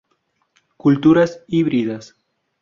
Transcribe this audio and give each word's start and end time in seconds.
Culturas 0.77 1.43
híbridas. 1.47 2.15